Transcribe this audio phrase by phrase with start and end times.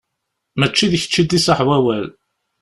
[0.59, 2.07] Mačči d kečč i d-iṣaḥ wawal.